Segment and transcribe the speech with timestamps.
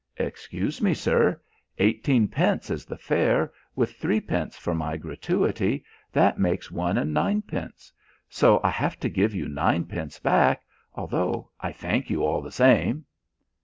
[0.17, 1.39] "Excuse me, sir,
[1.77, 7.93] eighteenpence is the fare with threepence for my gratuity, that makes one and ninepence.
[8.27, 10.63] So I have to give you ninepence back,
[10.95, 13.05] although I thank you all the same."